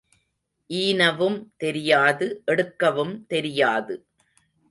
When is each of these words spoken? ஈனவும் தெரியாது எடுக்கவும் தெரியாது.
ஈனவும் 0.69 1.37
தெரியாது 1.57 2.27
எடுக்கவும் 2.45 3.13
தெரியாது. 3.25 3.95